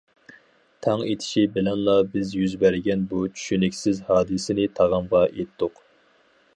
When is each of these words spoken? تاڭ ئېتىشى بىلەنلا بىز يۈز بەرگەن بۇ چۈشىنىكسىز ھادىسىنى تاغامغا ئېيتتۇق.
تاڭ 0.85 1.01
ئېتىشى 1.09 1.43
بىلەنلا 1.57 1.95
بىز 2.15 2.33
يۈز 2.39 2.57
بەرگەن 2.65 3.05
بۇ 3.13 3.21
چۈشىنىكسىز 3.37 4.03
ھادىسىنى 4.11 4.67
تاغامغا 4.81 5.27
ئېيتتۇق. 5.31 5.89